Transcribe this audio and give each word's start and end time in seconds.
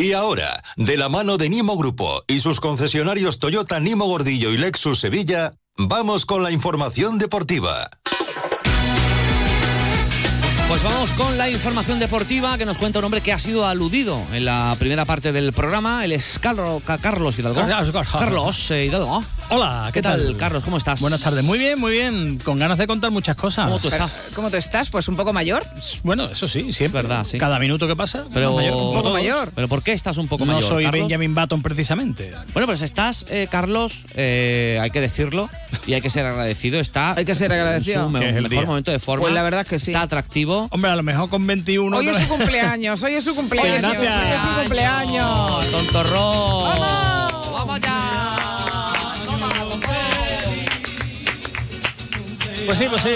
Y 0.00 0.14
ahora, 0.14 0.62
de 0.78 0.96
la 0.96 1.10
mano 1.10 1.36
de 1.36 1.50
Nimo 1.50 1.76
Grupo 1.76 2.24
y 2.26 2.40
sus 2.40 2.58
concesionarios 2.58 3.38
Toyota 3.38 3.80
Nimo 3.80 4.06
Gordillo 4.06 4.50
y 4.50 4.56
Lexus 4.56 4.98
Sevilla, 4.98 5.52
vamos 5.76 6.24
con 6.24 6.42
la 6.42 6.50
información 6.50 7.18
deportiva. 7.18 7.86
Pues 10.68 10.82
vamos 10.82 11.10
con 11.10 11.36
la 11.36 11.50
información 11.50 11.98
deportiva 11.98 12.56
que 12.56 12.64
nos 12.64 12.78
cuenta 12.78 13.00
un 13.00 13.04
hombre 13.04 13.20
que 13.20 13.34
ha 13.34 13.38
sido 13.38 13.66
aludido 13.66 14.18
en 14.32 14.46
la 14.46 14.74
primera 14.78 15.04
parte 15.04 15.32
del 15.32 15.52
programa. 15.52 16.02
Él 16.02 16.12
es 16.12 16.38
Carlos, 16.38 16.82
Carlos 16.82 17.38
Hidalgo. 17.38 17.60
Carlos 18.10 18.70
eh, 18.70 18.86
Hidalgo. 18.86 19.22
Hola, 19.52 19.90
¿qué, 19.92 20.00
tal, 20.00 20.36
Carlos? 20.36 20.62
¿Cómo 20.62 20.76
estás? 20.76 21.00
Buenas 21.00 21.22
tardes. 21.22 21.42
Muy 21.42 21.58
bien, 21.58 21.76
muy 21.76 21.90
bien. 21.90 22.38
Con 22.38 22.60
ganas 22.60 22.78
de 22.78 22.86
contar 22.86 23.10
muchas 23.10 23.34
cosas. 23.34 23.64
¿Cómo 23.66 23.80
tú 23.80 23.88
estás? 23.88 24.32
¿Cómo 24.36 24.48
tú 24.48 24.56
estás? 24.56 24.90
Pues 24.90 25.08
un 25.08 25.16
poco 25.16 25.32
mayor. 25.32 25.64
Bueno, 26.04 26.26
eso 26.26 26.46
sí, 26.46 26.72
siempre. 26.72 27.02
verdad, 27.02 27.24
sí. 27.24 27.36
Cada 27.36 27.58
minuto 27.58 27.88
que 27.88 27.96
pasa, 27.96 28.26
pero 28.32 28.54
un 28.54 28.94
poco 28.94 29.10
mayor. 29.10 29.50
¿Pero 29.52 29.66
por 29.66 29.82
qué 29.82 29.90
estás 29.90 30.18
un 30.18 30.28
poco 30.28 30.44
no 30.46 30.52
mayor? 30.52 30.62
No 30.62 30.76
soy 30.76 30.84
Carlos? 30.84 31.00
Benjamin 31.00 31.34
Button 31.34 31.62
precisamente. 31.62 32.32
Bueno, 32.52 32.68
pues 32.68 32.80
estás, 32.82 33.26
eh, 33.28 33.48
Carlos, 33.50 34.04
eh, 34.14 34.78
hay 34.80 34.90
que 34.90 35.00
decirlo 35.00 35.50
y 35.84 35.94
hay 35.94 36.00
que 36.00 36.10
ser 36.10 36.26
agradecido. 36.26 36.78
Está 36.78 37.14
hay 37.16 37.24
que 37.24 37.34
ser 37.34 37.52
agradecido. 37.52 38.04
En 38.04 38.10
su 38.12 38.16
es 38.18 38.22
el 38.22 38.34
mejor 38.34 38.50
día. 38.50 38.64
momento 38.66 38.92
de 38.92 39.00
forma. 39.00 39.22
Pues 39.22 39.34
la 39.34 39.42
verdad 39.42 39.62
es 39.62 39.66
que 39.66 39.80
sí. 39.80 39.90
Está 39.90 40.02
atractivo. 40.02 40.68
Hombre, 40.70 40.92
a 40.92 40.96
lo 40.96 41.02
mejor 41.02 41.28
con 41.28 41.44
21. 41.44 41.96
Hoy 41.96 42.06
es 42.08 42.18
su 42.18 42.28
cumpleaños, 42.28 43.02
hoy 43.02 43.14
es 43.14 43.24
su 43.24 43.34
cumpleaños. 43.34 43.82
Gracias. 43.82 44.14
Hoy 44.14 44.30
es 44.30 44.42
su 44.42 44.60
cumpleaños. 44.60 45.70
Tontorrón. 45.72 47.09
Pues 52.70 52.78
sí, 52.78 52.86
pues 52.88 53.02
sí. 53.02 53.08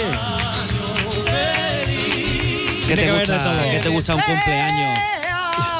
¿Qué 2.87 2.93
te, 2.97 3.05
de 3.05 3.11
gusta. 3.17 3.63
¿Qué 3.71 3.79
te 3.79 3.87
gusta 3.87 4.15
un 4.15 4.21
cumpleaños? 4.21 4.99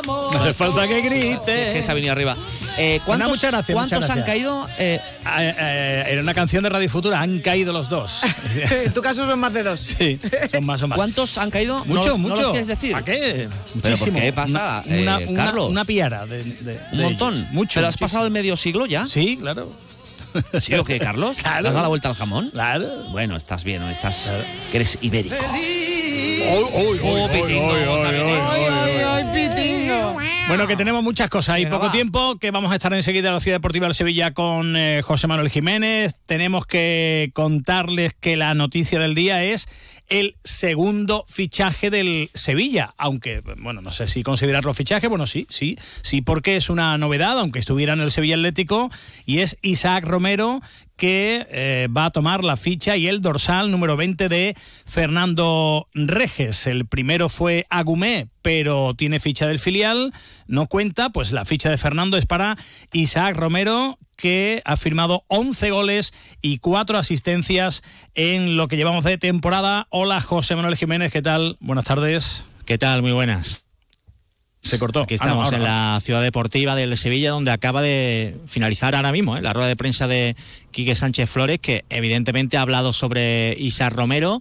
No 0.08 0.32
hace 0.40 0.54
falta 0.54 0.88
que 0.88 1.02
grite. 1.02 1.74
Que 1.74 1.84
se 1.84 1.92
ha 1.92 1.94
venido 1.94 2.14
arriba. 2.14 2.38
Eh, 2.78 3.02
¿Cuántos, 3.06 3.28
muchas 3.32 3.52
gracias, 3.52 3.76
¿cuántos 3.76 4.00
muchas 4.00 4.16
han 4.18 4.24
caído? 4.24 4.66
Eh, 4.78 5.02
Eh, 5.38 5.56
eh, 5.60 6.04
en 6.08 6.20
una 6.20 6.34
canción 6.34 6.64
de 6.64 6.70
Radio 6.70 6.88
Futura 6.90 7.20
han 7.20 7.40
caído 7.40 7.74
los 7.74 7.90
dos. 7.90 8.22
En 8.86 8.94
tu 8.94 9.02
caso 9.02 9.26
son 9.26 9.40
más 9.40 9.52
de 9.52 9.64
dos. 9.64 9.82
sí, 9.82 10.20
son 10.50 10.66
más 10.66 10.82
o 10.82 10.88
más. 10.88 10.96
¿Cuántos 10.96 11.38
han 11.38 11.52
caído? 11.52 11.84
Mucho, 11.84 12.12
¿No, 12.12 12.18
mucho. 12.18 12.36
¿No 12.36 12.42
lo 12.44 12.52
quieres 12.52 12.68
decir? 12.68 12.94
¿Para 12.94 13.04
qué? 13.04 13.50
¿Pero 13.50 13.82
por 13.82 13.90
Muchísimo. 13.92 14.20
qué 14.22 14.32
pasa, 14.32 14.84
Una, 14.86 15.00
una, 15.02 15.20
eh, 15.20 15.26
una- 15.28 15.46
Carlos? 15.48 15.70
una 15.70 15.84
piara 15.84 16.26
de, 16.26 16.44
de- 16.46 16.80
Un 16.94 16.98
de 16.98 17.04
montón. 17.04 17.34
ellos. 17.36 17.52
Mucho. 17.52 17.74
¿Pero 17.76 17.88
has 17.88 17.98
pasado 17.98 18.24
el 18.26 18.32
medio 18.32 18.56
siglo 18.56 18.86
ya? 18.86 19.06
Sí, 19.06 19.36
claro. 19.38 19.70
¿Sí 20.60 20.74
o 20.76 20.84
qué, 20.84 21.00
Carlos? 21.00 21.38
Claro. 21.38 21.64
¿Le 21.64 21.70
has 21.70 21.74
dado 21.74 21.84
la 21.84 21.90
vuelta 21.90 22.10
al 22.10 22.16
jamón? 22.16 22.50
Claro. 22.52 22.88
Bueno, 23.12 23.36
estás 23.36 23.64
bien, 23.64 23.82
¿no? 23.82 23.90
Estás... 23.90 24.28
Claro. 24.28 24.44
Que 24.72 24.78
eres 24.78 24.98
ibérico. 25.02 25.36
Oh, 26.48 26.66
Bueno, 30.48 30.68
que 30.68 30.76
tenemos 30.76 31.04
muchas 31.04 31.28
cosas 31.28 31.60
y 31.60 31.66
poco 31.66 31.88
va. 31.88 31.92
tiempo, 31.92 32.38
que 32.38 32.52
vamos 32.52 32.72
a 32.72 32.76
estar 32.76 32.94
enseguida 32.94 33.30
en 33.30 33.34
la 33.34 33.40
Ciudad 33.40 33.56
Deportiva 33.56 33.88
de 33.88 33.96
Sevilla 33.96 34.36
con 34.36 34.76
eh, 34.76 35.02
José 35.02 35.26
Manuel 35.26 35.50
Jiménez. 35.50 36.16
Tenemos 36.28 36.68
que 36.68 37.32
contarles 37.34 38.14
que 38.14 38.38
la 38.38 38.54
noticia 38.54 39.00
del 39.00 39.16
día 39.16 39.44
es 39.44 39.68
el 40.08 40.36
segundo 40.44 41.26
fichaje 41.28 41.90
del 41.90 42.30
Sevilla, 42.36 42.94
aunque, 42.98 43.42
bueno, 43.58 43.82
no 43.82 43.90
sé 43.92 44.06
si 44.06 44.22
considerarlo 44.22 44.74
fichaje, 44.76 45.08
bueno, 45.08 45.26
sí, 45.26 45.48
sí, 45.50 45.80
sí, 46.04 46.22
porque 46.22 46.58
es 46.58 46.70
una 46.70 46.96
novedad, 47.00 47.40
aunque 47.40 47.58
estuviera 47.58 47.94
en 47.94 48.02
el 48.02 48.12
Sevilla 48.12 48.36
Atlético, 48.36 48.92
y 49.26 49.40
es 49.40 49.58
Isaac 49.64 50.06
Romero 50.06 50.62
que 50.96 51.46
eh, 51.50 51.88
va 51.96 52.06
a 52.06 52.12
tomar 52.12 52.44
la 52.44 52.58
ficha 52.58 52.98
y 52.98 53.08
el 53.08 53.22
dorsal 53.22 53.72
número 53.72 53.98
20 53.98 54.30
de 54.30 54.56
Fernando 54.86 55.86
Reges. 55.94 56.68
El 56.68 56.86
primero 56.86 57.30
fue 57.30 57.66
Agumé, 57.70 58.30
pero 58.42 58.94
tiene 58.96 59.20
ficha 59.20 59.48
del 59.48 59.60
filial, 59.60 60.14
no 60.48 60.68
cuenta, 60.68 61.10
pues 61.10 61.32
la 61.32 61.46
ficha 61.46 61.70
de 61.70 61.78
Fernando 61.78 62.18
es 62.18 62.26
para 62.26 62.58
Isaac 62.94 63.36
Romero, 63.36 63.98
que 64.16 64.62
ha 64.66 64.78
firmado 64.78 65.24
11 65.28 65.72
goles 65.72 66.14
y 66.42 66.60
4 66.60 66.98
asistencias 66.98 67.84
en 68.14 68.56
lo 68.56 68.68
que 68.68 68.78
llevamos 68.78 69.04
de 69.04 69.18
temporada. 69.18 69.88
Hola 69.90 70.22
José 70.22 70.56
Manuel 70.56 70.78
Jiménez, 70.78 71.12
¿qué 71.12 71.22
tal? 71.22 71.58
Buenas 71.60 71.86
tardes. 71.86 72.46
¿Qué 72.66 72.78
tal? 72.78 73.02
Muy 73.02 73.12
buenas. 73.12 73.68
Se 74.66 74.80
cortó. 74.80 75.02
Aquí 75.02 75.16
Ah, 75.20 75.26
no, 75.28 75.44
estamos 75.44 75.46
ahora 75.46 75.58
en 75.58 75.64
la 75.64 76.00
ciudad 76.02 76.22
deportiva 76.24 76.76
del 76.76 76.98
Sevilla, 76.98 77.30
donde 77.30 77.52
acaba 77.52 77.84
de 77.84 78.36
finalizar 78.48 78.96
ahora 78.96 79.12
mismo 79.12 79.38
¿eh? 79.38 79.42
la 79.44 79.54
rueda 79.54 79.68
de 79.68 79.76
prensa 79.76 80.08
de 80.08 80.36
Quique 80.72 80.96
Sánchez 80.96 81.30
Flores, 81.30 81.60
que 81.60 81.86
evidentemente 81.90 82.58
ha 82.58 82.62
hablado 82.62 82.92
sobre 82.92 83.56
Isaac 83.60 83.94
Romero 83.94 84.40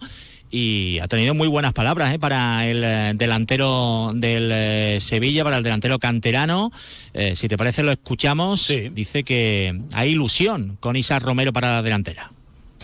y 0.50 0.98
ha 1.00 1.08
tenido 1.08 1.34
muy 1.34 1.46
buenas 1.46 1.74
palabras 1.74 2.14
¿eh? 2.14 2.18
para 2.18 2.66
el 2.66 2.82
eh, 2.82 3.12
delantero 3.16 4.12
del 4.14 4.50
eh, 4.50 4.98
Sevilla, 5.00 5.44
para 5.44 5.58
el 5.58 5.62
delantero 5.62 5.98
canterano. 5.98 6.72
Eh, 7.12 7.36
si 7.36 7.46
te 7.46 7.58
parece, 7.58 7.82
lo 7.82 7.92
escuchamos. 7.92 8.62
Sí. 8.62 8.88
Dice 8.94 9.24
que 9.24 9.78
hay 9.92 10.12
ilusión 10.12 10.78
con 10.80 10.96
Isaac 10.96 11.22
Romero 11.22 11.52
para 11.52 11.74
la 11.74 11.82
delantera. 11.82 12.32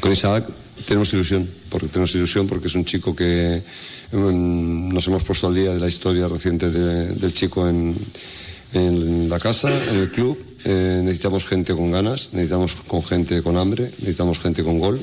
Con 0.00 0.12
Isaac 0.12 0.44
tenemos 0.86 1.12
ilusión, 1.12 1.48
porque 1.68 1.88
tenemos 1.88 2.14
ilusión 2.14 2.46
porque 2.46 2.68
es 2.68 2.74
un 2.74 2.84
chico 2.84 3.14
que 3.14 3.62
nos 4.12 5.06
hemos 5.06 5.22
puesto 5.24 5.46
al 5.48 5.54
día 5.54 5.72
de 5.72 5.80
la 5.80 5.88
historia 5.88 6.26
reciente 6.28 6.70
de- 6.70 7.14
del 7.14 7.32
chico 7.34 7.68
en, 7.68 7.96
en 8.72 9.28
la 9.28 9.38
casa, 9.38 9.70
en 9.90 9.96
el 9.96 10.10
club. 10.10 10.38
Eh, 10.64 11.00
necesitamos 11.02 11.46
gente 11.46 11.74
con 11.74 11.90
ganas, 11.90 12.34
necesitamos 12.34 12.74
con 12.86 13.02
gente 13.02 13.42
con 13.42 13.56
hambre, 13.56 13.84
necesitamos 13.98 14.38
gente 14.40 14.62
con 14.62 14.78
gol. 14.78 15.00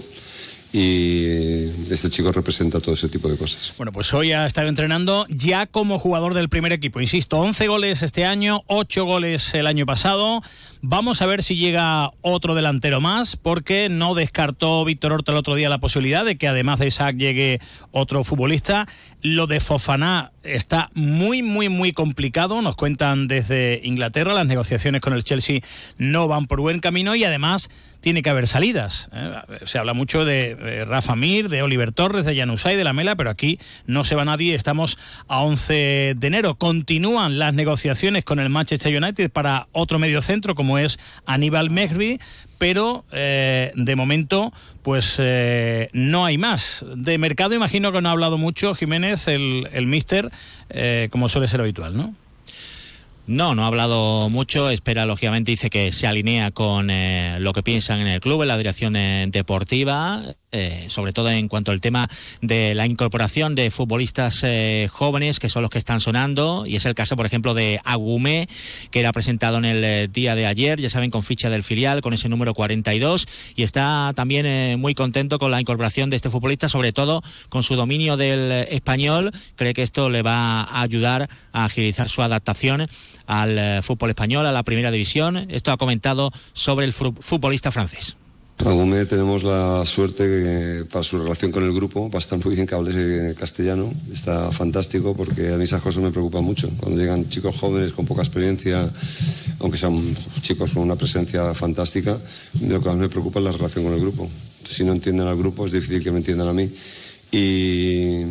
Y 0.74 1.64
este 1.90 2.10
chico 2.10 2.32
representa 2.32 2.82
todo 2.82 2.94
ese 2.94 3.08
tipo 3.08 3.30
de 3.30 3.38
cosas. 3.38 3.74
Bueno, 3.78 3.92
pues 3.94 4.14
hoy 4.14 4.34
ha 4.34 4.46
estado 4.46 4.68
entrenando 4.68 5.26
ya 5.30 5.66
como 5.66 5.98
jugador 5.98 6.34
del 6.34 6.50
primer 6.50 6.74
equipo. 6.74 7.00
Insisto, 7.00 7.40
11 7.40 7.68
goles 7.68 8.04
este 8.04 8.26
año, 8.26 8.64
8 8.68 9.06
goles 9.06 9.54
el 9.54 9.66
año 9.66 9.86
pasado. 9.86 10.42
Vamos 10.82 11.22
a 11.22 11.26
ver 11.26 11.42
si 11.42 11.56
llega 11.56 12.12
otro 12.22 12.54
delantero 12.54 13.02
más, 13.02 13.38
porque 13.38 13.88
no 13.90 14.14
descartó 14.14 14.84
Víctor 14.86 15.14
Horta 15.14 15.32
el 15.32 15.38
otro 15.38 15.56
día 15.56 15.70
la 15.70 15.80
posibilidad 15.80 16.26
de 16.26 16.38
que 16.38 16.48
además 16.48 16.80
de 16.80 16.88
Isaac 16.88 17.16
llegue 17.16 17.60
otro 17.92 18.24
futbolista. 18.24 18.88
Lo 19.22 19.48
de 19.48 19.60
Fofaná 19.60 20.32
está 20.48 20.90
muy, 20.94 21.42
muy, 21.42 21.70
muy 21.70 21.92
complicado. 21.92 22.62
Nos 22.62 22.76
cuentan 22.76 23.28
desde 23.28 23.82
Inglaterra, 23.84 24.34
las 24.34 24.48
negociaciones 24.48 25.02
con 25.02 25.14
el 25.14 25.24
Chelsea 25.24 25.62
no 25.98 26.28
van 26.28 26.48
por 26.48 26.62
buen 26.62 26.80
camino 26.80 27.16
y 27.16 27.24
además 27.24 27.70
tiene 28.00 28.22
que 28.22 28.30
haber 28.30 28.48
salidas. 28.48 29.10
¿eh? 29.12 29.34
Se 29.64 29.78
habla 29.78 29.94
mucho 29.94 30.24
de, 30.24 30.86
Rafa 30.88 31.16
Mir, 31.16 31.50
de 31.50 31.62
Oliver 31.62 31.92
Torres, 31.92 32.26
de 32.26 32.36
Janusay, 32.36 32.76
de 32.76 32.84
Lamela, 32.84 33.16
pero 33.16 33.30
aquí 33.30 33.60
no 33.86 34.04
se 34.04 34.16
va 34.16 34.26
nadie. 34.26 34.56
Estamos 34.56 34.98
a 35.28 35.42
11 35.42 36.16
de 36.18 36.28
enero. 36.28 36.56
Continúan 36.56 37.40
las 37.40 37.54
negociaciones 37.54 38.24
con 38.24 38.40
el 38.40 38.50
Manchester 38.50 38.96
United 38.96 39.32
para 39.32 39.68
otro 39.72 40.00
medio 40.00 40.22
centro 40.22 40.56
como 40.56 40.78
es 40.78 41.00
Aníbal 41.26 41.70
Mehri, 41.70 42.20
pero 42.58 43.06
eh, 43.12 43.72
de 43.76 43.96
momento 43.96 44.54
pues 44.84 45.16
eh, 45.20 45.90
no 45.92 46.26
hay 46.26 46.38
más. 46.38 46.86
De 46.96 47.18
mercado 47.18 47.54
imagino 47.54 47.92
que 47.92 48.02
no 48.02 48.08
ha 48.08 48.14
hablado 48.14 48.38
mucho 48.38 48.74
Jiménez, 48.74 49.28
el, 49.28 49.68
el 49.74 49.86
mister, 49.86 50.32
eh, 50.70 51.10
como 51.12 51.28
suele 51.28 51.50
ser 51.50 51.60
habitual, 51.60 51.98
¿no? 51.98 52.16
No, 53.26 53.54
no 53.54 53.66
ha 53.66 53.68
hablado 53.68 54.30
mucho. 54.30 54.70
Espera, 54.70 55.06
lógicamente, 55.06 55.52
dice 55.52 55.70
que 55.70 55.92
se 55.92 56.08
alinea 56.08 56.52
con 56.52 56.90
eh, 56.90 57.38
lo 57.42 57.52
que 57.52 57.62
piensan 57.62 58.00
en 58.00 58.08
el 58.08 58.22
club, 58.22 58.44
en 58.44 58.48
la 58.48 58.58
dirección 58.58 58.94
deportiva, 59.30 60.24
eh, 60.58 60.86
sobre 60.90 61.14
todo 61.14 61.30
en 61.30 61.48
cuanto 61.48 61.72
al 61.72 61.80
tema 61.82 62.10
de 62.42 62.76
la 62.76 62.86
incorporación 62.86 63.56
de 63.56 63.72
futbolistas 63.72 64.42
eh, 64.44 64.90
jóvenes, 64.92 65.40
que 65.40 65.50
son 65.50 65.62
los 65.62 65.72
que 65.72 65.78
están 65.78 66.00
sonando. 66.02 66.66
Y 66.66 66.76
es 66.76 66.86
el 66.86 66.96
caso, 66.96 67.16
por 67.16 67.26
ejemplo, 67.26 67.54
de 67.54 67.80
Agumé, 67.84 68.50
que 68.92 69.00
era 69.00 69.12
presentado 69.14 69.58
en 69.58 69.66
el 69.66 69.84
eh, 69.84 70.08
día 70.08 70.36
de 70.36 70.46
ayer, 70.46 70.80
ya 70.82 70.90
saben, 70.90 71.12
con 71.12 71.24
ficha 71.24 71.50
del 71.50 71.64
filial, 71.64 72.02
con 72.02 72.14
ese 72.14 72.30
número 72.30 72.54
42. 72.54 73.28
Y 73.56 73.64
está 73.64 74.12
también 74.16 74.80
muy 74.80 74.94
contento 74.96 75.40
con 75.40 75.52
la 75.52 75.62
incorporación 75.62 76.10
de 76.10 76.16
este 76.16 76.30
futbolista, 76.30 76.70
sobre 76.70 76.92
todo 76.94 77.22
con 77.50 77.64
su 77.64 77.76
dominio 77.76 78.18
del 78.18 78.52
español. 78.70 79.32
Cree 79.56 79.74
que 79.74 79.84
esto 79.84 80.10
le 80.10 80.22
va 80.22 80.62
a 80.62 80.82
ayudar 80.82 81.30
a 81.54 81.66
agilizar 81.66 82.10
su 82.10 82.22
adaptación 82.22 82.88
al 83.26 83.84
fútbol 83.84 84.10
español, 84.10 84.46
a 84.46 84.52
la 84.52 84.64
primera 84.64 84.92
división. 84.92 85.48
Esto 85.52 85.72
ha 85.72 85.78
comentado 85.78 86.32
sobre 86.54 86.86
el 86.86 86.94
fu- 86.94 87.14
futbolista 87.20 87.72
francés. 87.72 88.18
Agumé 88.66 89.06
tenemos 89.06 89.44
la 89.44 89.86
suerte 89.86 90.24
que 90.24 90.86
para 90.92 91.04
su 91.04 91.20
relación 91.20 91.52
con 91.52 91.64
el 91.64 91.74
grupo 91.74 92.10
va 92.10 92.18
a 92.18 92.20
estar 92.20 92.44
muy 92.44 92.56
bien 92.56 92.66
que 92.66 92.74
hables 92.74 92.96
eh, 92.98 93.36
castellano. 93.38 93.94
Está 94.12 94.52
fantástico 94.52 95.16
porque 95.16 95.54
a 95.54 95.58
mí 95.58 95.64
esas 95.64 95.82
cosas 95.82 96.02
me 96.04 96.12
preocupan 96.12 96.44
mucho. 96.44 96.70
Cuando 96.78 97.00
llegan 97.00 97.30
chicos 97.30 97.56
jóvenes 97.56 97.94
con 97.94 98.06
poca 98.06 98.24
experiencia, 98.24 98.90
aunque 99.60 99.78
sean 99.78 100.18
chicos 100.42 100.72
con 100.72 100.84
una 100.84 100.96
presencia 100.96 101.54
fantástica, 101.54 102.20
lo 102.62 102.82
que 102.82 102.90
más 102.90 102.98
me 102.98 103.10
preocupa 103.10 103.40
es 103.40 103.46
la 103.46 103.52
relación 103.52 103.86
con 103.86 103.94
el 103.94 104.02
grupo. 104.02 104.28
Si 104.68 104.84
no 104.84 104.92
entienden 104.92 105.28
al 105.28 105.38
grupo 105.38 105.66
es 105.66 105.72
difícil 105.72 106.04
que 106.04 106.12
me 106.12 106.18
entiendan 106.18 106.48
a 106.48 106.54
mí. 106.54 106.70
Y 107.32 108.26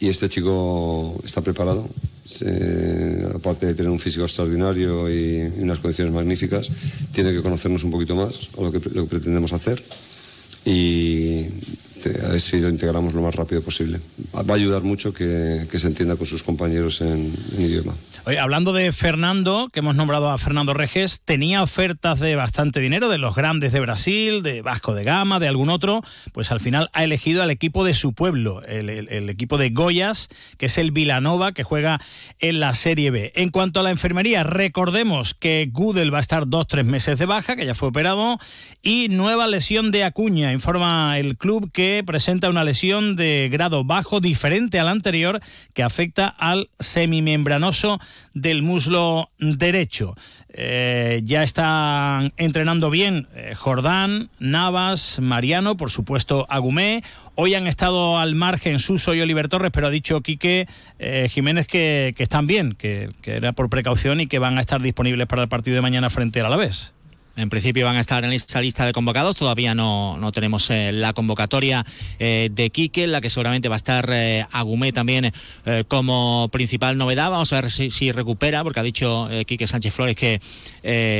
este 0.00 0.28
chico 0.28 1.20
está 1.24 1.40
preparado. 1.40 1.88
Se- 2.30 3.26
aparte 3.34 3.66
de 3.66 3.74
tener 3.74 3.90
un 3.90 3.98
físico 3.98 4.24
extraordinario 4.24 5.10
y, 5.12 5.52
unas 5.58 5.78
condiciones 5.80 6.14
magníficas, 6.14 6.70
tiene 7.12 7.32
que 7.32 7.42
conocernos 7.42 7.82
un 7.82 7.90
poquito 7.90 8.14
más, 8.14 8.32
o 8.56 8.64
lo 8.64 8.70
que, 8.72 8.78
lo 8.90 9.02
que 9.04 9.10
pretendemos 9.10 9.52
hacer. 9.52 9.82
Y 10.64 11.46
a 12.08 12.28
ver 12.28 12.40
si 12.40 12.60
lo 12.60 12.68
integramos 12.68 13.14
lo 13.14 13.22
más 13.22 13.34
rápido 13.34 13.62
posible. 13.62 14.00
Va 14.34 14.54
a 14.54 14.56
ayudar 14.56 14.82
mucho 14.82 15.12
que, 15.12 15.66
se 15.70 15.86
entienda 15.86 16.16
con 16.16 16.26
sus 16.26 16.42
compañeros 16.42 17.00
en, 17.00 17.32
idioma. 17.58 17.94
hablando 18.40 18.72
de 18.72 18.92
Fernando, 18.92 19.68
que 19.72 19.80
hemos 19.80 19.96
nombrado 19.96 20.30
a 20.30 20.38
Fernando 20.38 20.74
Reges, 20.74 21.20
tenía 21.24 21.62
ofertas 21.62 22.20
de 22.20 22.36
bastante 22.36 22.80
dinero 22.80 23.08
de 23.08 23.18
los 23.18 23.34
grandes 23.34 23.72
de 23.72 23.80
Brasil, 23.80 24.42
de 24.42 24.62
Vasco 24.62 24.94
de 24.94 25.04
Gama, 25.04 25.38
de 25.38 25.48
algún 25.48 25.68
otro, 25.68 26.02
pues 26.32 26.50
al 26.52 26.60
final 26.60 26.90
ha 26.92 27.04
elegido 27.04 27.42
al 27.42 27.50
equipo 27.50 27.84
de 27.84 27.94
su 27.94 28.12
pueblo, 28.12 28.62
el, 28.64 29.28
equipo 29.28 29.58
de 29.58 29.70
Goyas, 29.70 30.28
que 30.58 30.66
es 30.66 30.78
el 30.78 30.92
Vilanova, 30.92 31.52
que 31.52 31.64
juega 31.64 32.00
en 32.38 32.60
la 32.60 32.74
Serie 32.74 33.10
B. 33.10 33.32
En 33.34 33.50
cuanto 33.50 33.80
a 33.80 33.82
la 33.82 33.90
enfermería, 33.90 34.42
recordemos 34.42 35.34
que 35.34 35.68
Gudel 35.72 36.12
va 36.12 36.18
a 36.18 36.22
estar 36.22 36.48
dos, 36.48 36.66
tres 36.66 36.84
meses 36.84 37.18
de 37.18 37.26
baja, 37.26 37.56
que 37.56 37.66
ya 37.66 37.74
fue 37.74 37.88
operado, 37.88 38.38
y 38.82 39.08
nueva 39.08 39.46
lesión 39.46 39.90
de 39.90 40.04
Acuña, 40.04 40.52
informa 40.52 41.18
el 41.18 41.36
club 41.36 41.70
que 41.72 41.89
presenta 42.04 42.48
una 42.48 42.64
lesión 42.64 43.16
de 43.16 43.48
grado 43.50 43.84
bajo 43.84 44.20
diferente 44.20 44.78
al 44.78 44.88
anterior 44.88 45.40
que 45.74 45.82
afecta 45.82 46.26
al 46.26 46.70
semimembranoso 46.78 48.00
del 48.34 48.62
muslo 48.62 49.28
derecho. 49.38 50.14
Eh, 50.52 51.20
ya 51.24 51.42
están 51.44 52.32
entrenando 52.36 52.90
bien 52.90 53.28
eh, 53.34 53.54
Jordán, 53.56 54.30
Navas, 54.40 55.20
Mariano, 55.20 55.76
por 55.76 55.90
supuesto 55.90 56.46
Agumé. 56.48 57.04
Hoy 57.34 57.54
han 57.54 57.66
estado 57.66 58.18
al 58.18 58.34
margen 58.34 58.78
Suso 58.78 59.14
y 59.14 59.20
Oliver 59.20 59.48
Torres, 59.48 59.70
pero 59.72 59.86
ha 59.86 59.90
dicho 59.90 60.20
Quique 60.22 60.66
eh, 60.98 61.28
Jiménez 61.30 61.66
que, 61.66 62.14
están 62.18 62.46
bien, 62.46 62.74
que, 62.74 63.10
que, 63.22 63.36
era 63.36 63.52
por 63.52 63.70
precaución 63.70 64.20
y 64.20 64.26
que 64.26 64.38
van 64.38 64.58
a 64.58 64.60
estar 64.60 64.82
disponibles 64.82 65.26
para 65.26 65.42
el 65.42 65.48
partido 65.48 65.76
de 65.76 65.82
mañana 65.82 66.10
frente 66.10 66.40
al 66.40 66.46
Alavés. 66.46 66.94
En 67.36 67.48
principio 67.48 67.86
van 67.86 67.96
a 67.96 68.00
estar 68.00 68.24
en 68.24 68.32
esa 68.32 68.60
lista 68.60 68.84
de 68.84 68.92
convocados. 68.92 69.36
Todavía 69.36 69.74
no, 69.74 70.16
no 70.18 70.32
tenemos 70.32 70.68
eh, 70.70 70.90
la 70.92 71.12
convocatoria 71.12 71.86
eh, 72.18 72.50
de 72.52 72.70
Quique, 72.70 73.06
la 73.06 73.20
que 73.20 73.30
seguramente 73.30 73.68
va 73.68 73.76
a 73.76 73.78
estar 73.78 74.08
eh, 74.12 74.46
Agumé 74.52 74.92
también 74.92 75.32
como 75.88 76.48
principal 76.50 76.98
novedad. 76.98 77.30
Vamos 77.30 77.52
a 77.52 77.60
ver 77.60 77.70
si, 77.70 78.12
recupera, 78.12 78.62
porque 78.62 78.80
ha 78.80 78.82
dicho 78.82 79.28
Quique 79.46 79.66
Sánchez 79.66 79.94
Flores 79.94 80.16
que 80.16 80.40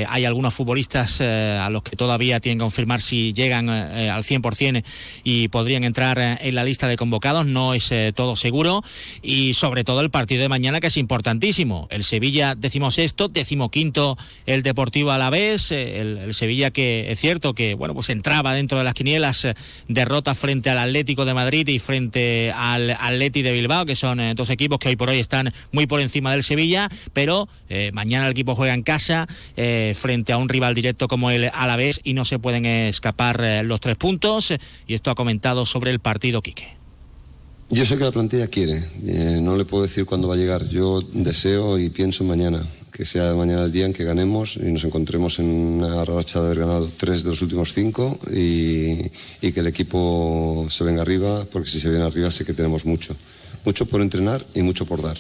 hay 0.08 0.24
algunos 0.24 0.54
futbolistas 0.54 1.20
a 1.20 1.68
los 1.70 1.82
que 1.82 1.96
todavía 1.96 2.40
tienen 2.40 2.58
que 2.58 2.62
confirmar 2.62 3.00
si 3.00 3.32
llegan 3.32 3.68
al 3.68 4.24
100% 4.24 4.84
y 5.24 5.48
podrían 5.48 5.84
entrar 5.84 6.38
en 6.40 6.54
la 6.54 6.64
lista 6.64 6.88
de 6.88 6.96
convocados. 6.96 7.46
No 7.46 7.74
es 7.74 7.92
todo 8.14 8.36
seguro. 8.36 8.82
Y 9.22 9.54
sobre 9.54 9.84
todo 9.84 10.00
el 10.00 10.10
partido 10.10 10.42
de 10.42 10.48
mañana, 10.48 10.80
que 10.80 10.88
es 10.88 10.96
importantísimo. 10.96 11.86
El 11.90 12.04
Sevilla, 12.04 12.54
decimos 12.54 12.98
esto, 12.98 13.28
decimoquinto 13.28 14.18
el 14.46 14.62
Deportivo 14.62 15.12
a 15.12 15.18
la 15.18 15.30
vez 15.30 15.70
el, 16.00 16.34
Sevilla 16.34 16.70
que 16.70 17.10
es 17.10 17.18
cierto 17.18 17.54
que 17.54 17.74
bueno 17.74 17.94
pues 17.94 18.10
entraba 18.10 18.54
dentro 18.54 18.78
de 18.78 18.84
las 18.84 18.94
quinielas, 18.94 19.44
eh, 19.44 19.54
derrota 19.88 20.34
frente 20.34 20.70
al 20.70 20.78
Atlético 20.78 21.24
de 21.24 21.34
Madrid 21.34 21.66
y 21.68 21.78
frente 21.78 22.52
al 22.54 22.90
Atleti 22.90 23.42
de 23.42 23.52
Bilbao, 23.52 23.86
que 23.86 23.96
son 23.96 24.20
eh, 24.20 24.34
dos 24.34 24.50
equipos 24.50 24.78
que 24.78 24.88
hoy 24.88 24.96
por 24.96 25.08
hoy 25.08 25.18
están 25.18 25.52
muy 25.72 25.86
por 25.86 26.00
encima 26.00 26.32
del 26.32 26.42
Sevilla, 26.42 26.88
pero 27.12 27.48
eh, 27.68 27.90
mañana 27.92 28.26
el 28.26 28.32
equipo 28.32 28.54
juega 28.54 28.74
en 28.74 28.82
casa 28.82 29.26
frente 29.94 30.32
a 30.32 30.36
un 30.36 30.48
rival 30.48 30.74
directo 30.74 31.08
como 31.08 31.30
el 31.30 31.50
Alavés 31.52 32.00
y 32.04 32.14
no 32.14 32.24
se 32.24 32.38
pueden 32.38 32.66
escapar 32.66 33.64
los 33.64 33.80
tres 33.80 33.96
puntos. 33.96 34.52
Y 34.86 34.94
esto 34.94 35.10
ha 35.10 35.14
comentado 35.14 35.66
sobre 35.66 35.90
el 35.90 36.00
partido 36.00 36.42
Quique. 36.42 36.68
Yo 37.68 37.84
sé 37.84 37.98
que 37.98 38.04
la 38.04 38.10
plantilla 38.10 38.48
quiere, 38.48 38.82
no 39.40 39.56
le 39.56 39.64
puedo 39.64 39.84
decir 39.84 40.04
cuándo 40.06 40.28
va 40.28 40.34
a 40.34 40.38
llegar. 40.38 40.68
Yo 40.68 41.00
deseo 41.12 41.78
y 41.78 41.90
pienso 41.90 42.24
mañana 42.24 42.66
que 42.92 43.04
sea 43.04 43.34
mañana 43.34 43.64
el 43.64 43.72
día 43.72 43.86
en 43.86 43.92
que 43.92 44.04
ganemos 44.04 44.56
y 44.56 44.70
nos 44.70 44.84
encontremos 44.84 45.38
en 45.38 45.46
una 45.46 46.04
racha 46.04 46.40
de 46.40 46.46
haber 46.46 46.60
ganado 46.60 46.90
tres 46.96 47.22
de 47.22 47.30
los 47.30 47.42
últimos 47.42 47.72
cinco 47.72 48.18
y, 48.30 49.08
que 49.40 49.60
el 49.60 49.66
equipo 49.66 50.66
se 50.68 50.84
venga 50.84 51.02
arriba, 51.02 51.44
porque 51.50 51.70
si 51.70 51.80
se 51.80 51.88
viene 51.90 52.04
arriba 52.04 52.30
sé 52.30 52.44
que 52.44 52.52
tenemos 52.52 52.84
mucho. 52.84 53.16
Mucho 53.64 53.86
por 53.86 54.00
entrenar 54.00 54.44
y 54.54 54.62
mucho 54.62 54.86
por 54.86 55.02
dar. 55.02 55.16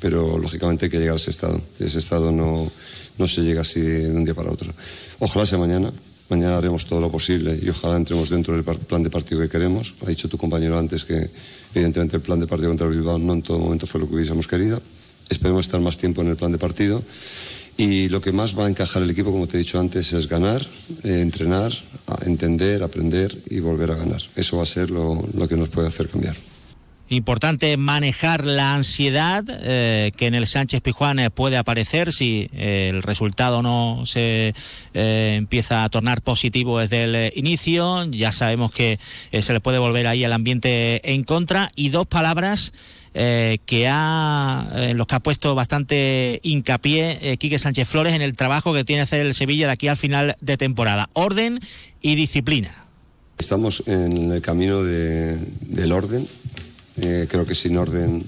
Pero 0.00 0.36
lógicamente 0.38 0.86
hay 0.86 0.90
que 0.90 0.98
llegar 0.98 1.14
a 1.14 1.16
ese 1.16 1.30
estado. 1.30 1.60
Ese 1.78 1.98
estado 1.98 2.32
no, 2.32 2.70
no 3.18 3.26
se 3.26 3.42
llega 3.42 3.60
así 3.60 3.80
de 3.80 4.10
un 4.10 4.24
día 4.24 4.34
para 4.34 4.50
otro. 4.50 4.72
Ojalá 5.18 5.46
sea 5.46 5.58
mañana. 5.58 5.92
Mañana 6.28 6.56
haremos 6.56 6.86
todo 6.86 7.00
lo 7.00 7.10
posible 7.10 7.58
y 7.62 7.68
ojalá 7.68 7.96
entremos 7.96 8.30
dentro 8.30 8.54
del 8.54 8.64
plan 8.64 9.02
de 9.02 9.10
partido 9.10 9.40
que 9.42 9.50
queremos. 9.50 9.94
Ha 10.04 10.08
dicho 10.08 10.28
tu 10.28 10.38
compañero 10.38 10.78
antes 10.78 11.04
que 11.04 11.28
evidentemente 11.74 12.16
el 12.16 12.22
plan 12.22 12.40
de 12.40 12.46
partido 12.46 12.70
contra 12.70 12.86
el 12.86 12.94
Bilbao 12.94 13.18
no 13.18 13.34
en 13.34 13.42
todo 13.42 13.58
momento 13.58 13.86
fue 13.86 14.00
lo 14.00 14.08
que 14.08 14.14
hubiésemos 14.14 14.46
querido 14.46 14.80
Esperemos 15.28 15.66
estar 15.66 15.80
más 15.80 15.98
tiempo 15.98 16.22
en 16.22 16.28
el 16.28 16.36
plan 16.36 16.52
de 16.52 16.58
partido. 16.58 17.02
Y 17.76 18.08
lo 18.08 18.20
que 18.20 18.32
más 18.32 18.58
va 18.58 18.66
a 18.66 18.68
encajar 18.68 19.02
el 19.02 19.10
equipo, 19.10 19.32
como 19.32 19.46
te 19.46 19.56
he 19.56 19.60
dicho 19.60 19.80
antes, 19.80 20.12
es 20.12 20.28
ganar, 20.28 20.60
eh, 21.04 21.20
entrenar, 21.20 21.72
entender, 22.26 22.82
aprender 22.82 23.36
y 23.48 23.60
volver 23.60 23.90
a 23.90 23.94
ganar. 23.94 24.20
Eso 24.36 24.58
va 24.58 24.64
a 24.64 24.66
ser 24.66 24.90
lo, 24.90 25.24
que 25.48 25.56
nos 25.56 25.70
puede 25.70 25.88
hacer 25.88 26.08
cambiar. 26.08 26.36
Importante 27.08 27.76
manejar 27.76 28.44
la 28.44 28.74
ansiedad 28.74 29.44
eh, 29.48 30.12
que 30.16 30.26
en 30.26 30.34
el 30.34 30.46
Sánchez 30.46 30.80
Pijuán 30.80 31.18
eh, 31.18 31.30
puede 31.30 31.56
aparecer 31.58 32.12
si 32.12 32.48
el 32.54 33.02
resultado 33.02 33.62
no 33.62 34.04
se 34.06 34.54
empieza 34.94 35.84
a 35.84 35.88
tornar 35.88 36.22
positivo 36.22 36.78
desde 36.78 37.04
el 37.04 37.32
inicio. 37.36 38.04
Ya 38.10 38.32
sabemos 38.32 38.70
que 38.70 38.98
se 39.40 39.52
le 39.52 39.60
puede 39.60 39.78
volver 39.78 40.06
ahí 40.06 40.24
el 40.24 40.32
ambiente 40.32 41.12
en 41.12 41.24
contra. 41.24 41.70
Y 41.74 41.88
dos 41.88 42.06
palabras 42.06 42.72
eh, 43.14 43.58
que 43.66 43.88
ha, 43.88 44.68
en 44.74 44.96
los 44.96 45.06
que 45.06 45.14
ha 45.14 45.20
puesto 45.20 45.54
bastante 45.54 46.40
hincapié 46.42 47.18
eh, 47.20 47.36
Quique 47.36 47.58
Sánchez 47.58 47.86
Flores 47.86 48.14
en 48.14 48.22
el 48.22 48.34
trabajo 48.34 48.72
que 48.72 48.84
tiene 48.84 49.00
que 49.00 49.04
hacer 49.04 49.20
el 49.20 49.34
Sevilla 49.34 49.66
de 49.66 49.72
aquí 49.72 49.88
al 49.88 49.98
final 49.98 50.34
de 50.40 50.56
temporada. 50.56 51.10
Orden 51.12 51.60
y 52.00 52.14
disciplina. 52.14 52.86
Estamos 53.36 53.82
en 53.86 54.32
el 54.32 54.40
camino 54.40 54.82
del 54.82 55.92
orden. 55.92 56.26
Eh, 57.02 57.26
creo 57.28 57.44
que 57.44 57.54
sin 57.54 57.76
orden 57.76 58.24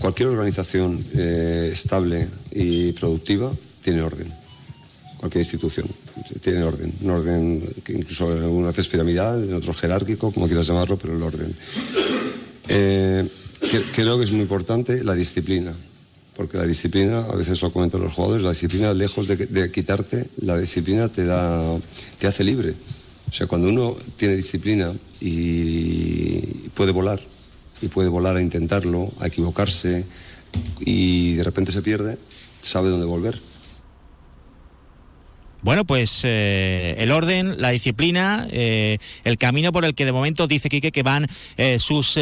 cualquier 0.00 0.28
organización 0.28 1.04
estable 1.14 2.26
y 2.50 2.90
productiva 2.92 3.52
tiene 3.82 4.02
orden. 4.02 4.32
Cualquier 5.18 5.42
institución 5.42 5.88
tiene 6.40 6.64
orden. 6.64 6.92
Un 7.00 7.10
orden 7.10 7.74
que 7.84 7.92
incluso 7.92 8.36
en 8.36 8.42
algunas 8.42 8.72
veces 8.72 8.88
piramidal, 8.88 9.44
en 9.44 9.54
otro 9.54 9.72
jerárquico, 9.72 10.32
como 10.32 10.46
quieras 10.46 10.66
llamarlo, 10.66 10.96
pero 10.98 11.16
el 11.16 11.22
orden 11.22 11.54
creo 13.94 14.18
que 14.18 14.24
es 14.24 14.30
muy 14.30 14.40
importante 14.40 15.04
la 15.04 15.14
disciplina, 15.14 15.74
porque 16.36 16.58
la 16.58 16.66
disciplina, 16.66 17.20
a 17.20 17.34
veces 17.34 17.60
lo 17.62 17.72
comentan 17.72 18.02
los 18.02 18.12
jugadores, 18.12 18.44
la 18.44 18.50
disciplina 18.50 18.92
lejos 18.92 19.26
de, 19.26 19.70
quitarte, 19.70 20.28
la 20.42 20.58
disciplina 20.58 21.08
te 21.08 21.24
da, 21.24 21.78
te 22.18 22.26
hace 22.26 22.44
libre. 22.44 22.74
O 23.28 23.32
sea, 23.32 23.46
cuando 23.46 23.68
uno 23.68 23.96
tiene 24.16 24.36
disciplina 24.36 24.92
y 25.20 26.38
puede 26.74 26.92
volar, 26.92 27.20
y 27.82 27.88
puede 27.88 28.08
volar 28.08 28.36
a 28.36 28.42
intentarlo, 28.42 29.12
a 29.20 29.26
equivocarse, 29.26 30.04
y 30.80 31.34
de 31.34 31.44
repente 31.44 31.72
se 31.72 31.82
pierde, 31.82 32.18
sabe 32.60 32.88
dónde 32.88 33.06
volver. 33.06 33.40
Bueno, 35.66 35.84
pues 35.84 36.20
eh, 36.22 36.94
el 36.98 37.10
orden, 37.10 37.60
la 37.60 37.70
disciplina, 37.70 38.46
eh, 38.52 38.98
el 39.24 39.36
camino 39.36 39.72
por 39.72 39.84
el 39.84 39.96
que 39.96 40.04
de 40.04 40.12
momento 40.12 40.46
dice 40.46 40.68
Quique 40.68 40.92
que 40.92 41.02
van 41.02 41.26
eh, 41.56 41.80
sus 41.80 42.16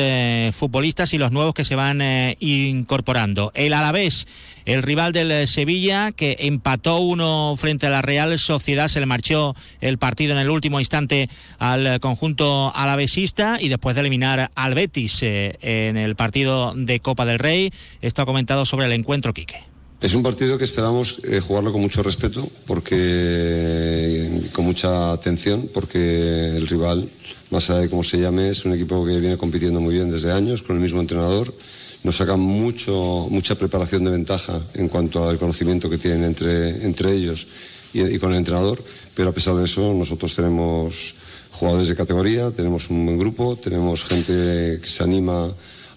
futbolistas 0.52 1.12
y 1.12 1.18
los 1.18 1.30
nuevos 1.30 1.52
que 1.52 1.66
se 1.66 1.76
van 1.76 2.00
incorporando. 2.40 3.52
El 3.54 3.74
Alavés, 3.74 4.26
el 4.64 4.82
rival 4.82 5.12
del 5.12 5.46
Sevilla, 5.46 6.12
que 6.12 6.38
empató 6.40 7.00
uno 7.00 7.54
frente 7.58 7.86
a 7.86 7.90
la 7.90 8.00
Real 8.00 8.38
Sociedad, 8.38 8.88
se 8.88 9.00
le 9.00 9.04
marchó 9.04 9.54
el 9.82 9.98
partido 9.98 10.32
en 10.32 10.38
el 10.38 10.48
último 10.48 10.80
instante 10.80 11.28
al 11.58 12.00
conjunto 12.00 12.74
alavesista 12.74 13.58
y 13.60 13.68
después 13.68 13.94
de 13.94 14.00
eliminar 14.00 14.52
al 14.54 14.72
Betis 14.72 15.22
en 15.22 15.98
el 15.98 16.16
partido 16.16 16.72
de 16.74 16.98
Copa 17.00 17.26
del 17.26 17.38
Rey. 17.38 17.74
Esto 18.00 18.22
ha 18.22 18.26
comentado 18.26 18.64
sobre 18.64 18.86
el 18.86 18.92
encuentro 18.92 19.34
Quique. 19.34 19.73
Es 20.00 20.14
un 20.14 20.22
partido 20.22 20.58
que 20.58 20.64
esperamos 20.64 21.20
eh, 21.24 21.40
jugarlo 21.40 21.72
con 21.72 21.80
mucho 21.80 22.02
respeto, 22.02 22.48
porque 22.66 24.28
con 24.52 24.66
mucha 24.66 25.12
atención, 25.12 25.70
porque 25.72 26.56
el 26.56 26.66
rival, 26.66 27.08
más 27.50 27.70
allá 27.70 27.80
de 27.80 27.88
cómo 27.88 28.04
se 28.04 28.18
llame, 28.18 28.50
es 28.50 28.64
un 28.64 28.74
equipo 28.74 29.04
que 29.06 29.18
viene 29.18 29.38
compitiendo 29.38 29.80
muy 29.80 29.94
bien 29.94 30.10
desde 30.10 30.30
años 30.30 30.62
con 30.62 30.76
el 30.76 30.82
mismo 30.82 31.00
entrenador. 31.00 31.54
Nos 32.02 32.16
saca 32.16 32.36
mucho, 32.36 33.28
mucha 33.30 33.54
preparación 33.54 34.04
de 34.04 34.10
ventaja 34.10 34.60
en 34.74 34.88
cuanto 34.88 35.26
al 35.26 35.38
conocimiento 35.38 35.88
que 35.88 35.96
tienen 35.96 36.24
entre, 36.24 36.84
entre 36.84 37.12
ellos 37.12 37.46
y, 37.94 38.02
y 38.02 38.18
con 38.18 38.32
el 38.32 38.38
entrenador, 38.38 38.84
pero 39.14 39.30
a 39.30 39.32
pesar 39.32 39.54
de 39.54 39.64
eso 39.64 39.94
nosotros 39.94 40.34
tenemos 40.34 41.14
jugadores 41.52 41.88
de 41.88 41.96
categoría, 41.96 42.50
tenemos 42.50 42.90
un 42.90 43.06
buen 43.06 43.18
grupo, 43.18 43.56
tenemos 43.56 44.04
gente 44.04 44.80
que 44.82 44.86
se 44.86 45.02
anima 45.02 45.50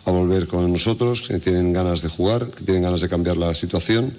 a 0.08 0.12
volver 0.12 0.48
con 0.48 0.72
nosotros, 0.72 1.28
que 1.28 1.40
tienen 1.40 1.74
ganas 1.74 2.02
de 2.02 2.10
jugar, 2.10 2.50
que 2.50 2.64
tienen 2.64 2.84
ganas 2.84 3.02
de 3.02 3.10
cambiar 3.10 3.38
la 3.38 3.54
situación 3.54 4.14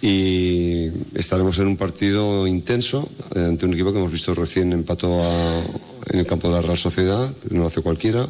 y 0.00 0.90
estaremos 1.14 1.58
en 1.58 1.66
un 1.66 1.76
partido 1.76 2.46
intenso 2.46 3.08
eh, 3.34 3.44
ante 3.48 3.66
un 3.66 3.74
equipo 3.74 3.92
que 3.92 3.98
hemos 3.98 4.12
visto 4.12 4.32
recién 4.34 4.72
empató 4.72 5.20
en 6.10 6.18
el 6.20 6.26
campo 6.26 6.48
de 6.48 6.54
la 6.54 6.62
Real 6.62 6.78
Sociedad, 6.78 7.34
que 7.34 7.54
no 7.54 7.62
lo 7.62 7.66
hace 7.66 7.82
cualquiera, 7.82 8.28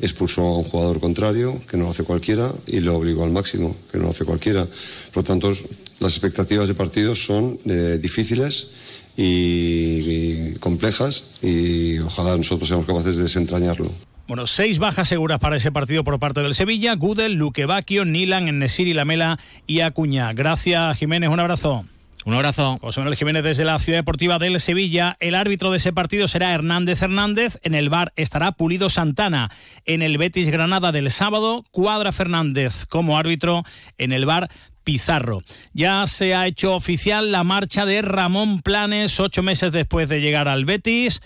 expulsó 0.00 0.42
a 0.42 0.58
un 0.58 0.64
jugador 0.64 1.00
contrario, 1.00 1.60
que 1.70 1.76
no 1.76 1.84
lo 1.84 1.90
hace 1.90 2.02
cualquiera, 2.02 2.52
y 2.66 2.80
lo 2.80 2.96
obligó 2.96 3.24
al 3.24 3.30
máximo, 3.30 3.76
que 3.90 3.98
no 3.98 4.04
lo 4.04 4.10
hace 4.10 4.24
cualquiera. 4.24 4.66
Por 5.12 5.22
lo 5.22 5.26
tanto, 5.26 5.52
las 6.00 6.12
expectativas 6.12 6.68
de 6.68 6.74
partido 6.74 7.14
son 7.14 7.58
eh, 7.64 7.98
difíciles 8.02 8.68
y, 9.16 10.54
complejas 10.54 11.34
y 11.42 11.98
ojalá 12.00 12.36
nosotros 12.36 12.68
seamos 12.68 12.86
capaces 12.86 13.16
de 13.16 13.22
desentrañarlo. 13.22 13.90
Bueno, 14.26 14.46
seis 14.46 14.78
bajas 14.78 15.08
seguras 15.08 15.38
para 15.38 15.56
ese 15.56 15.70
partido 15.70 16.02
por 16.02 16.18
parte 16.18 16.40
del 16.40 16.54
Sevilla. 16.54 16.94
Gudel, 16.94 17.34
Luque 17.34 17.66
Bacchio, 17.66 18.06
Nilan, 18.06 18.48
Enesiri, 18.48 18.94
Lamela 18.94 19.38
y 19.66 19.80
Acuña. 19.80 20.32
Gracias, 20.32 20.96
Jiménez. 20.96 21.28
Un 21.28 21.40
abrazo. 21.40 21.84
Un 22.24 22.32
abrazo. 22.32 22.78
José 22.80 23.00
Manuel 23.00 23.18
Jiménez 23.18 23.44
desde 23.44 23.66
la 23.66 23.78
Ciudad 23.78 23.98
Deportiva 23.98 24.38
del 24.38 24.58
Sevilla. 24.60 25.18
El 25.20 25.34
árbitro 25.34 25.70
de 25.70 25.76
ese 25.76 25.92
partido 25.92 26.26
será 26.26 26.54
Hernández 26.54 27.02
Hernández. 27.02 27.58
En 27.62 27.74
el 27.74 27.90
bar 27.90 28.14
estará 28.16 28.52
Pulido 28.52 28.88
Santana. 28.88 29.50
En 29.84 30.00
el 30.00 30.16
Betis 30.16 30.48
Granada 30.48 30.90
del 30.90 31.10
sábado, 31.10 31.62
Cuadra 31.70 32.10
Fernández 32.10 32.86
como 32.86 33.18
árbitro. 33.18 33.62
En 33.98 34.12
el 34.12 34.24
bar 34.24 34.48
Pizarro. 34.84 35.42
Ya 35.74 36.06
se 36.06 36.34
ha 36.34 36.46
hecho 36.46 36.74
oficial 36.74 37.30
la 37.30 37.44
marcha 37.44 37.84
de 37.84 38.00
Ramón 38.00 38.62
Planes 38.62 39.20
ocho 39.20 39.42
meses 39.42 39.70
después 39.70 40.08
de 40.08 40.22
llegar 40.22 40.48
al 40.48 40.64
Betis. 40.64 41.20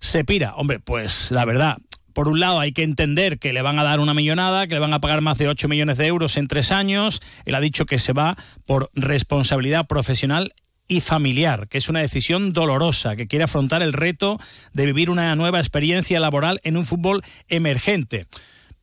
Se 0.00 0.24
pira. 0.24 0.54
Hombre, 0.54 0.78
pues 0.80 1.30
la 1.30 1.44
verdad, 1.44 1.76
por 2.18 2.26
un 2.26 2.40
lado 2.40 2.58
hay 2.58 2.72
que 2.72 2.82
entender 2.82 3.38
que 3.38 3.52
le 3.52 3.62
van 3.62 3.78
a 3.78 3.84
dar 3.84 4.00
una 4.00 4.12
millonada, 4.12 4.66
que 4.66 4.74
le 4.74 4.80
van 4.80 4.92
a 4.92 5.00
pagar 5.00 5.20
más 5.20 5.38
de 5.38 5.46
8 5.46 5.68
millones 5.68 5.98
de 5.98 6.08
euros 6.08 6.36
en 6.36 6.48
tres 6.48 6.72
años. 6.72 7.22
Él 7.44 7.54
ha 7.54 7.60
dicho 7.60 7.86
que 7.86 8.00
se 8.00 8.12
va 8.12 8.36
por 8.66 8.90
responsabilidad 8.92 9.86
profesional 9.86 10.52
y 10.88 11.00
familiar, 11.00 11.68
que 11.68 11.78
es 11.78 11.88
una 11.88 12.00
decisión 12.00 12.52
dolorosa, 12.52 13.14
que 13.14 13.28
quiere 13.28 13.44
afrontar 13.44 13.82
el 13.82 13.92
reto 13.92 14.40
de 14.72 14.86
vivir 14.86 15.10
una 15.10 15.36
nueva 15.36 15.60
experiencia 15.60 16.18
laboral 16.18 16.60
en 16.64 16.76
un 16.76 16.86
fútbol 16.86 17.22
emergente. 17.46 18.26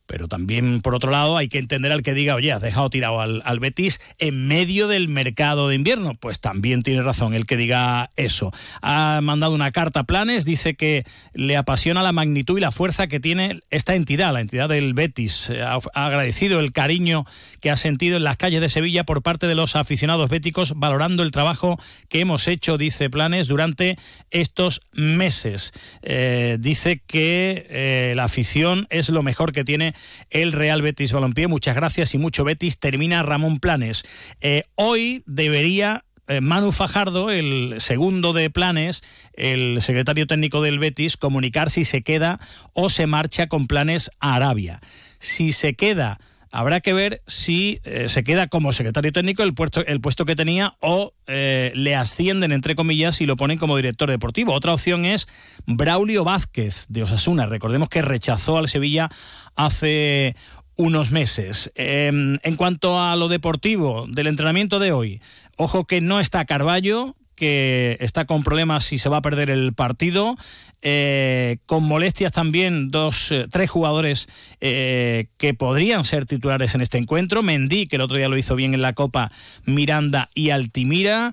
Pero 0.06 0.28
también, 0.28 0.80
por 0.80 0.94
otro 0.94 1.10
lado, 1.10 1.36
hay 1.36 1.48
que 1.48 1.58
entender 1.58 1.90
al 1.90 2.02
que 2.02 2.14
diga, 2.14 2.36
oye, 2.36 2.52
has 2.52 2.62
dejado 2.62 2.88
tirado 2.90 3.20
al, 3.20 3.60
Betis 3.60 4.00
en 4.18 4.46
medio 4.46 4.86
del 4.86 5.08
mercado 5.08 5.68
de 5.68 5.74
invierno. 5.74 6.14
Pues 6.14 6.40
también 6.40 6.82
tiene 6.82 7.02
razón 7.02 7.34
el 7.34 7.46
que 7.46 7.56
diga 7.56 8.10
eso. 8.16 8.52
Ha 8.82 9.20
mandado 9.22 9.52
una 9.52 9.72
carta 9.72 10.00
a 10.00 10.04
Planes, 10.04 10.44
dice 10.44 10.74
que 10.74 11.04
le 11.34 11.56
apasiona 11.56 12.02
la 12.02 12.12
magnitud 12.12 12.56
y 12.56 12.60
la 12.60 12.70
fuerza 12.70 13.08
que 13.08 13.18
tiene 13.18 13.60
esta 13.70 13.94
entidad, 13.94 14.32
la 14.32 14.40
entidad 14.40 14.68
del 14.68 14.94
Betis. 14.94 15.50
Ha, 15.50 15.78
agradecido 15.94 16.60
el 16.60 16.72
cariño 16.72 17.26
que 17.60 17.70
ha 17.70 17.76
sentido 17.76 18.16
en 18.16 18.24
las 18.24 18.36
calles 18.36 18.60
de 18.60 18.68
Sevilla 18.68 19.04
por 19.04 19.22
parte 19.22 19.48
de 19.48 19.56
los 19.56 19.74
aficionados 19.74 20.30
béticos, 20.30 20.74
valorando 20.76 21.24
el 21.24 21.32
trabajo 21.32 21.80
que 22.08 22.20
hemos 22.20 22.46
hecho, 22.46 22.78
dice 22.78 23.10
Planes, 23.10 23.48
durante 23.48 23.98
estos 24.30 24.82
meses. 24.92 25.72
Eh, 26.02 26.58
dice 26.60 27.02
que 27.04 27.66
eh, 27.68 28.12
la 28.14 28.24
afición 28.24 28.86
es 28.90 29.08
lo 29.08 29.22
mejor 29.24 29.52
que 29.52 29.64
tiene 29.64 29.95
el 30.30 30.52
Real 30.52 30.82
Betis 30.82 31.12
Balompié. 31.12 31.48
Muchas 31.48 31.76
gracias 31.76 32.14
y 32.14 32.18
mucho 32.18 32.44
Betis. 32.44 32.78
Termina 32.78 33.22
Ramón 33.22 33.58
Planes. 33.58 34.04
Eh, 34.40 34.64
hoy 34.74 35.22
debería 35.26 36.04
eh, 36.28 36.40
Manu 36.40 36.72
Fajardo, 36.72 37.30
el 37.30 37.76
segundo 37.78 38.32
de 38.32 38.50
planes, 38.50 39.04
el 39.34 39.80
secretario 39.80 40.26
técnico 40.26 40.60
del 40.60 40.78
Betis, 40.78 41.16
comunicar 41.16 41.70
si 41.70 41.84
se 41.84 42.02
queda 42.02 42.40
o 42.72 42.90
se 42.90 43.06
marcha 43.06 43.46
con 43.46 43.66
planes 43.66 44.10
a 44.18 44.34
Arabia. 44.34 44.80
Si 45.18 45.52
se 45.52 45.74
queda 45.74 46.18
Habrá 46.56 46.80
que 46.80 46.94
ver 46.94 47.20
si 47.26 47.80
eh, 47.84 48.08
se 48.08 48.24
queda 48.24 48.46
como 48.46 48.72
secretario 48.72 49.12
técnico 49.12 49.42
el 49.42 49.52
puesto, 49.52 49.84
el 49.84 50.00
puesto 50.00 50.24
que 50.24 50.34
tenía 50.34 50.74
o 50.80 51.12
eh, 51.26 51.70
le 51.74 51.94
ascienden, 51.94 52.50
entre 52.50 52.74
comillas, 52.74 53.20
y 53.20 53.26
lo 53.26 53.36
ponen 53.36 53.58
como 53.58 53.76
director 53.76 54.08
deportivo. 54.08 54.54
Otra 54.54 54.72
opción 54.72 55.04
es 55.04 55.28
Braulio 55.66 56.24
Vázquez 56.24 56.86
de 56.88 57.02
Osasuna. 57.02 57.44
Recordemos 57.44 57.90
que 57.90 58.00
rechazó 58.00 58.56
al 58.56 58.68
Sevilla 58.68 59.10
hace 59.54 60.34
unos 60.76 61.10
meses. 61.10 61.72
Em, 61.74 62.38
en 62.42 62.56
cuanto 62.56 63.02
a 63.02 63.16
lo 63.16 63.28
deportivo 63.28 64.06
del 64.08 64.26
entrenamiento 64.26 64.78
de 64.78 64.92
hoy, 64.92 65.20
ojo 65.58 65.86
que 65.86 66.00
no 66.00 66.20
está 66.20 66.46
Carballo, 66.46 67.16
que 67.36 67.96
está 68.00 68.24
con 68.24 68.42
problemas 68.42 68.84
si 68.84 68.98
se 68.98 69.08
va 69.08 69.18
a 69.18 69.22
perder 69.22 69.50
el 69.50 69.72
partido. 69.74 70.36
Eh, 70.82 71.58
con 71.66 71.84
molestias 71.84 72.32
también 72.32 72.90
dos, 72.90 73.32
eh, 73.32 73.46
tres 73.50 73.70
jugadores 73.70 74.28
eh, 74.60 75.26
que 75.36 75.54
podrían 75.54 76.04
ser 76.04 76.26
titulares 76.26 76.74
en 76.74 76.80
este 76.80 76.98
encuentro. 76.98 77.42
Mendy, 77.42 77.86
que 77.86 77.96
el 77.96 78.02
otro 78.02 78.16
día 78.16 78.28
lo 78.28 78.36
hizo 78.36 78.56
bien 78.56 78.74
en 78.74 78.82
la 78.82 78.94
Copa, 78.94 79.30
Miranda 79.64 80.28
y 80.34 80.50
Altimira. 80.50 81.32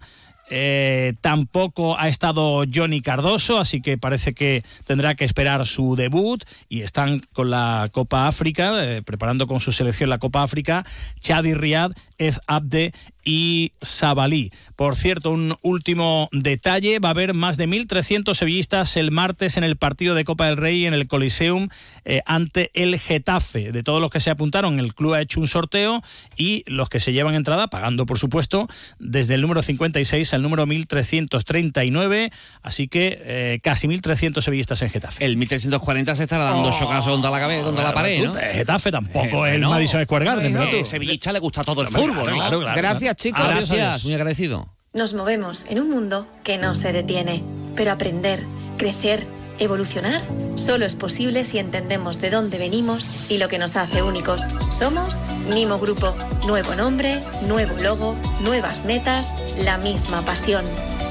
Tampoco 1.22 1.98
ha 2.00 2.08
estado 2.08 2.64
Johnny 2.72 3.02
Cardoso, 3.02 3.60
así 3.60 3.82
que 3.82 3.98
parece 3.98 4.34
que 4.34 4.64
tendrá 4.86 5.16
que 5.16 5.26
esperar 5.26 5.66
su 5.66 5.96
debut 5.96 6.44
y 6.70 6.82
están 6.82 7.22
con 7.34 7.50
la 7.50 7.90
Copa 7.92 8.28
África, 8.28 9.02
preparando 9.06 9.48
con 9.48 9.60
su 9.60 9.72
selección 9.72 10.10
la 10.10 10.18
Copa 10.18 10.44
África, 10.44 10.86
Chadi 11.20 11.54
Riad, 11.54 11.92
Ez 12.18 12.40
Abde 12.48 12.94
y 13.24 13.72
Sabalí. 13.82 14.52
Por 14.76 14.96
cierto, 14.96 15.32
un 15.32 15.56
último 15.62 16.30
detalle, 16.32 17.00
va 17.00 17.10
a 17.10 17.12
haber 17.12 17.34
más 17.34 17.58
de 17.58 17.68
1.300 17.68 18.34
sevillistas 18.34 18.98
el 18.98 19.12
martes 19.12 19.56
en 19.58 19.64
el 19.64 19.78
partido 19.78 20.16
de 20.16 20.24
Copa 20.24 20.48
del 20.48 20.58
Rey 20.58 20.86
en 20.86 20.94
el 20.94 21.08
Coliseum 21.08 21.70
eh, 22.06 22.22
ante 22.26 22.72
el 22.74 23.00
Getafe. 23.00 23.72
De 23.72 23.84
todos 23.84 24.02
los 24.02 24.12
que 24.12 24.20
se 24.20 24.30
apuntaron, 24.30 24.80
el 24.80 24.94
club 24.94 25.14
ha 25.14 25.22
hecho 25.22 25.40
un 25.40 25.48
sorteo 25.48 26.04
y 26.36 26.64
los 26.68 26.90
que 26.90 27.00
se 27.00 27.14
llevan 27.14 27.36
entrada, 27.36 27.68
pagando 27.68 28.06
por 28.06 28.18
supuesto, 28.18 28.68
desde 29.00 29.36
el 29.36 29.42
número 29.42 29.62
56 29.62 30.34
al 30.34 30.42
número 30.44 30.66
1.339, 30.68 32.32
así 32.62 32.88
que 32.88 33.22
eh, 33.24 33.60
casi 33.64 33.88
1.300 33.88 34.42
sevillistas 34.42 34.82
en 34.82 34.90
Getafe. 34.90 35.26
El 35.26 35.38
1.340 35.38 36.16
se 36.16 36.24
estará 36.24 36.44
dando 36.46 36.70
oh, 36.70 37.04
contra 37.04 37.32
la 37.32 37.40
cabeza, 37.40 37.64
contra 37.64 37.84
la 37.84 37.94
pared, 37.94 38.24
¿no? 38.24 38.34
Getafe 38.34 38.92
tampoco 38.92 39.46
es 39.46 39.56
el 39.56 39.62
Madison 39.62 40.04
Square 40.04 40.26
Garden. 40.26 40.54
¿no? 40.54 40.86
Sevillista 40.86 41.32
le 41.32 41.40
gusta 41.40 41.64
todo 41.64 41.82
el 41.82 41.88
fútbol, 41.88 42.38
¿no? 42.38 42.60
Gracias, 42.60 43.16
chicos. 43.16 43.46
Gracias, 43.48 44.04
muy 44.04 44.14
agradecido. 44.14 44.70
Nos 44.94 45.16
movemos 45.16 45.66
en 45.70 45.80
un 45.80 45.90
mundo 45.90 46.28
que 46.44 46.60
no 46.60 46.76
se 46.76 46.94
detiene, 46.94 47.44
pero 47.76 47.92
aprender, 47.92 48.46
crecer, 48.78 49.26
evolucionar, 49.60 50.22
solo 50.56 50.86
es 50.86 50.96
posible 50.96 51.44
si 51.44 51.60
entendemos 51.60 52.22
de 52.22 52.30
dónde 52.30 52.58
venimos 52.58 53.32
y 53.32 53.38
lo 53.38 53.48
que 53.48 53.60
nos 53.60 53.76
hace 53.76 54.02
únicos. 54.02 54.42
Somos 54.72 55.20
Nimo 55.50 55.80
Grupo. 55.80 56.16
Nuevo 56.46 56.76
nombre, 56.76 57.22
nuevo 57.48 57.76
logo, 57.82 58.16
nuevas 58.42 58.86
metas, 58.86 59.32
la 59.60 59.78
misma 59.78 60.22
pasión. 60.24 60.66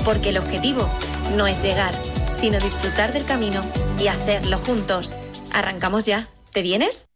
Porque 0.05 0.31
el 0.31 0.39
objetivo 0.39 0.89
no 1.37 1.47
es 1.47 1.63
llegar, 1.63 1.95
sino 2.39 2.59
disfrutar 2.61 3.13
del 3.13 3.25
camino 3.25 3.63
y 3.99 4.09
hacerlo 4.09 4.59
juntos. 4.59 5.17
Arrancamos 5.53 6.07
ya. 6.07 6.29
¿Te 6.51 6.63
vienes? 6.63 7.07